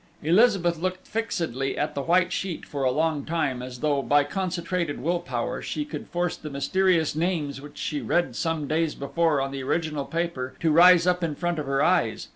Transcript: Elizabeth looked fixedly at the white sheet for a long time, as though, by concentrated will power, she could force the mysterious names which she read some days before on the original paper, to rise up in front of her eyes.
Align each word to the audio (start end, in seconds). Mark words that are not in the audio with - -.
Elizabeth 0.23 0.79
looked 0.79 1.05
fixedly 1.05 1.77
at 1.77 1.93
the 1.93 2.01
white 2.01 2.33
sheet 2.33 2.65
for 2.65 2.81
a 2.83 2.89
long 2.89 3.23
time, 3.23 3.61
as 3.61 3.81
though, 3.81 4.01
by 4.01 4.23
concentrated 4.23 4.99
will 4.99 5.19
power, 5.19 5.61
she 5.61 5.85
could 5.85 6.07
force 6.07 6.35
the 6.35 6.49
mysterious 6.49 7.15
names 7.15 7.61
which 7.61 7.77
she 7.77 8.01
read 8.01 8.35
some 8.35 8.67
days 8.67 8.95
before 8.95 9.39
on 9.39 9.51
the 9.51 9.61
original 9.61 10.05
paper, 10.05 10.55
to 10.59 10.71
rise 10.71 11.05
up 11.05 11.23
in 11.23 11.35
front 11.35 11.59
of 11.59 11.67
her 11.67 11.83
eyes. 11.83 12.29